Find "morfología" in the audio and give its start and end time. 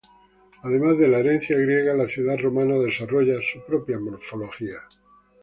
3.99-4.79